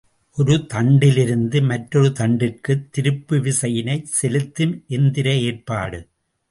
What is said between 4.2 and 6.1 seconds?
செலுத்தும் எந்திர ஏற்பாடு.